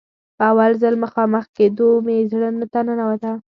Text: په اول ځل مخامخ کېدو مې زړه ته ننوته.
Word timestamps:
په 0.37 0.43
اول 0.51 0.71
ځل 0.81 0.93
مخامخ 1.03 1.45
کېدو 1.57 1.87
مې 2.05 2.17
زړه 2.31 2.49
ته 2.73 2.79
ننوته. 2.87 3.31